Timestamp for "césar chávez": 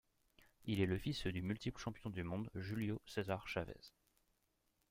3.05-3.93